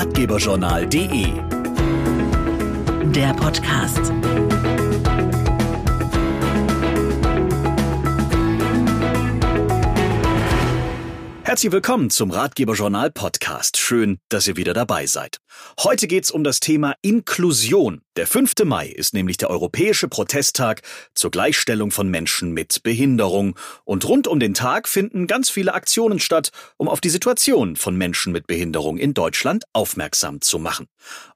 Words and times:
ratgeberjournal.de. 0.00 1.26
Der 3.12 3.34
Podcast. 3.34 4.10
Herzlich 11.42 11.70
willkommen 11.70 12.08
zum 12.08 12.30
Ratgeberjournal 12.30 13.10
Podcast. 13.10 13.76
Schön, 13.76 14.20
dass 14.30 14.46
ihr 14.46 14.56
wieder 14.56 14.72
dabei 14.72 15.04
seid. 15.04 15.36
Heute 15.82 16.06
geht's 16.06 16.30
um 16.30 16.44
das 16.44 16.60
Thema 16.60 16.94
Inklusion. 17.02 18.00
Der 18.20 18.26
5. 18.26 18.52
Mai 18.66 18.86
ist 18.86 19.14
nämlich 19.14 19.38
der 19.38 19.48
europäische 19.48 20.06
Protesttag 20.06 20.82
zur 21.14 21.30
Gleichstellung 21.30 21.90
von 21.90 22.06
Menschen 22.10 22.52
mit 22.52 22.82
Behinderung. 22.82 23.58
Und 23.84 24.06
rund 24.06 24.28
um 24.28 24.38
den 24.38 24.52
Tag 24.52 24.88
finden 24.88 25.26
ganz 25.26 25.48
viele 25.48 25.72
Aktionen 25.72 26.18
statt, 26.18 26.50
um 26.76 26.86
auf 26.86 27.00
die 27.00 27.08
Situation 27.08 27.76
von 27.76 27.96
Menschen 27.96 28.34
mit 28.34 28.46
Behinderung 28.46 28.98
in 28.98 29.14
Deutschland 29.14 29.64
aufmerksam 29.72 30.42
zu 30.42 30.58
machen. 30.58 30.86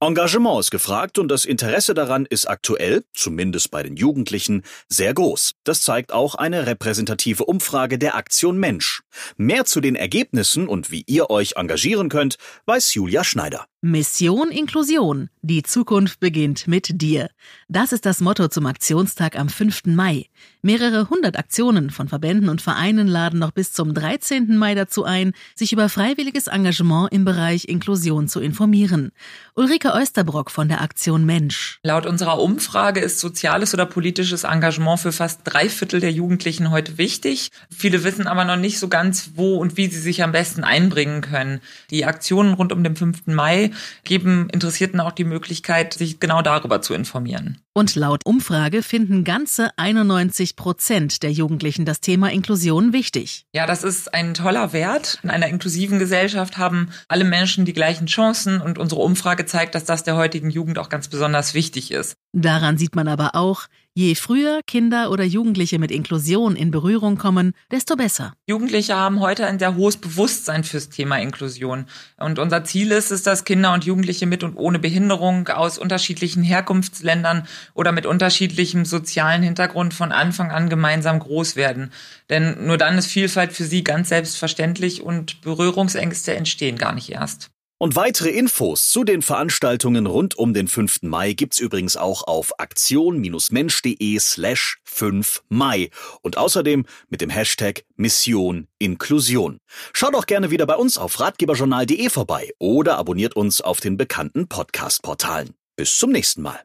Engagement 0.00 0.58
ist 0.58 0.70
gefragt 0.70 1.18
und 1.18 1.28
das 1.28 1.44
Interesse 1.44 1.92
daran 1.92 2.24
ist 2.24 2.48
aktuell, 2.48 3.04
zumindest 3.12 3.70
bei 3.70 3.82
den 3.82 3.96
Jugendlichen, 3.96 4.62
sehr 4.88 5.12
groß. 5.12 5.52
Das 5.64 5.82
zeigt 5.82 6.14
auch 6.14 6.34
eine 6.34 6.66
repräsentative 6.66 7.44
Umfrage 7.44 7.98
der 7.98 8.14
Aktion 8.14 8.56
Mensch. 8.56 9.02
Mehr 9.36 9.66
zu 9.66 9.82
den 9.82 9.96
Ergebnissen 9.96 10.66
und 10.66 10.90
wie 10.90 11.04
ihr 11.06 11.28
euch 11.28 11.56
engagieren 11.56 12.08
könnt, 12.08 12.38
weiß 12.64 12.94
Julia 12.94 13.22
Schneider. 13.22 13.66
Mission 13.82 14.50
Inklusion. 14.50 15.30
Die 15.42 15.62
Zukunft 15.62 16.20
beginnt 16.20 16.68
mit 16.68 17.00
dir. 17.00 17.30
Das 17.66 17.92
ist 17.92 18.04
das 18.04 18.20
Motto 18.20 18.48
zum 18.48 18.66
Aktionstag 18.66 19.38
am 19.38 19.48
5. 19.48 19.86
Mai. 19.86 20.26
Mehrere 20.60 21.08
hundert 21.08 21.38
Aktionen 21.38 21.88
von 21.88 22.08
Verbänden 22.08 22.50
und 22.50 22.60
Vereinen 22.60 23.08
laden 23.08 23.38
noch 23.38 23.52
bis 23.52 23.72
zum 23.72 23.94
13. 23.94 24.58
Mai 24.58 24.74
dazu 24.74 25.04
ein, 25.04 25.32
sich 25.54 25.72
über 25.72 25.88
freiwilliges 25.88 26.46
Engagement 26.46 27.10
im 27.12 27.24
Bereich 27.24 27.68
Inklusion 27.68 28.28
zu 28.28 28.40
informieren. 28.40 29.12
Ulrike 29.54 29.94
Oesterbrock 29.94 30.50
von 30.50 30.68
der 30.68 30.82
Aktion 30.82 31.24
Mensch. 31.24 31.78
Laut 31.82 32.04
unserer 32.04 32.38
Umfrage 32.38 33.00
ist 33.00 33.18
soziales 33.18 33.72
oder 33.72 33.86
politisches 33.86 34.44
Engagement 34.44 35.00
für 35.00 35.12
fast 35.12 35.40
drei 35.44 35.70
Viertel 35.70 36.00
der 36.00 36.12
Jugendlichen 36.12 36.70
heute 36.70 36.98
wichtig. 36.98 37.50
Viele 37.74 38.04
wissen 38.04 38.26
aber 38.26 38.44
noch 38.44 38.56
nicht 38.56 38.78
so 38.78 38.88
ganz, 38.88 39.30
wo 39.36 39.56
und 39.56 39.78
wie 39.78 39.86
sie 39.86 40.00
sich 40.00 40.22
am 40.22 40.32
besten 40.32 40.64
einbringen 40.64 41.22
können. 41.22 41.62
Die 41.88 42.04
Aktionen 42.04 42.52
rund 42.52 42.74
um 42.74 42.84
den 42.84 42.94
5. 42.94 43.26
Mai 43.28 43.70
geben 44.04 44.50
Interessierten 44.50 45.00
auch 45.00 45.12
die 45.12 45.29
Möglichkeit, 45.30 45.94
sich 45.94 46.20
genau 46.20 46.42
darüber 46.42 46.82
zu 46.82 46.92
informieren. 46.92 47.62
Und 47.72 47.94
laut 47.94 48.26
Umfrage 48.26 48.82
finden 48.82 49.22
ganze 49.22 49.70
91 49.76 50.56
Prozent 50.56 51.22
der 51.22 51.30
Jugendlichen 51.30 51.84
das 51.84 52.00
Thema 52.00 52.32
Inklusion 52.32 52.92
wichtig. 52.92 53.46
Ja, 53.54 53.64
das 53.64 53.84
ist 53.84 54.12
ein 54.12 54.34
toller 54.34 54.72
Wert. 54.72 55.20
In 55.22 55.30
einer 55.30 55.46
inklusiven 55.46 56.00
Gesellschaft 56.00 56.58
haben 56.58 56.90
alle 57.06 57.22
Menschen 57.22 57.64
die 57.64 57.72
gleichen 57.72 58.06
Chancen 58.06 58.60
und 58.60 58.76
unsere 58.76 59.02
Umfrage 59.02 59.46
zeigt, 59.46 59.76
dass 59.76 59.84
das 59.84 60.02
der 60.02 60.16
heutigen 60.16 60.50
Jugend 60.50 60.80
auch 60.80 60.88
ganz 60.88 61.06
besonders 61.06 61.54
wichtig 61.54 61.92
ist. 61.92 62.16
Daran 62.32 62.76
sieht 62.76 62.96
man 62.96 63.06
aber 63.06 63.34
auch, 63.34 63.66
je 63.94 64.14
früher 64.14 64.60
Kinder 64.66 65.10
oder 65.10 65.24
Jugendliche 65.24 65.80
mit 65.80 65.90
Inklusion 65.90 66.54
in 66.54 66.70
Berührung 66.70 67.18
kommen, 67.18 67.54
desto 67.72 67.96
besser. 67.96 68.34
Jugendliche 68.46 68.96
haben 68.96 69.18
heute 69.18 69.46
ein 69.46 69.58
sehr 69.58 69.74
hohes 69.74 69.96
Bewusstsein 69.96 70.62
fürs 70.62 70.90
Thema 70.90 71.16
Inklusion. 71.18 71.86
Und 72.16 72.38
unser 72.38 72.62
Ziel 72.62 72.92
ist 72.92 73.10
es, 73.10 73.24
dass 73.24 73.44
Kinder 73.44 73.72
und 73.72 73.84
Jugendliche 73.84 74.26
mit 74.26 74.44
und 74.44 74.56
ohne 74.56 74.78
Behinderung 74.78 75.48
aus 75.48 75.76
unterschiedlichen 75.76 76.44
Herkunftsländern 76.44 77.48
oder 77.74 77.92
mit 77.92 78.06
unterschiedlichem 78.06 78.84
sozialen 78.84 79.42
Hintergrund 79.42 79.94
von 79.94 80.12
Anfang 80.12 80.50
an 80.50 80.68
gemeinsam 80.68 81.18
groß 81.18 81.56
werden. 81.56 81.92
Denn 82.28 82.66
nur 82.66 82.78
dann 82.78 82.98
ist 82.98 83.06
Vielfalt 83.06 83.52
für 83.52 83.64
sie 83.64 83.84
ganz 83.84 84.08
selbstverständlich 84.08 85.02
und 85.02 85.40
Berührungsängste 85.40 86.34
entstehen 86.34 86.78
gar 86.78 86.94
nicht 86.94 87.10
erst. 87.10 87.50
Und 87.82 87.96
weitere 87.96 88.28
Infos 88.28 88.90
zu 88.90 89.04
den 89.04 89.22
Veranstaltungen 89.22 90.04
rund 90.04 90.36
um 90.36 90.52
den 90.52 90.68
5. 90.68 91.00
Mai 91.00 91.32
gibt's 91.32 91.58
übrigens 91.58 91.96
auch 91.96 92.24
auf 92.24 92.60
aktion-mensch.de 92.60 94.18
slash 94.18 94.76
5 94.84 95.44
Mai 95.48 95.88
und 96.20 96.36
außerdem 96.36 96.84
mit 97.08 97.22
dem 97.22 97.30
Hashtag 97.30 97.84
Mission 97.96 98.68
Inklusion. 98.78 99.60
Schaut 99.94 100.12
doch 100.12 100.26
gerne 100.26 100.50
wieder 100.50 100.66
bei 100.66 100.76
uns 100.76 100.98
auf 100.98 101.20
ratgeberjournal.de 101.20 102.10
vorbei 102.10 102.50
oder 102.58 102.98
abonniert 102.98 103.34
uns 103.34 103.62
auf 103.62 103.80
den 103.80 103.96
bekannten 103.96 104.46
Podcast-Portalen. 104.46 105.54
Bis 105.74 105.96
zum 105.96 106.12
nächsten 106.12 106.42
Mal. 106.42 106.60